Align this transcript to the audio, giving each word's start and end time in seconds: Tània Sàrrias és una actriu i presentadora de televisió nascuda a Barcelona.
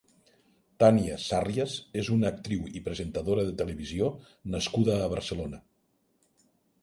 Tània 0.83 1.17
Sàrrias 1.23 1.75
és 2.03 2.09
una 2.15 2.27
actriu 2.35 2.63
i 2.79 2.81
presentadora 2.87 3.45
de 3.49 3.53
televisió 3.61 4.09
nascuda 4.57 4.95
a 5.03 5.11
Barcelona. 5.15 5.61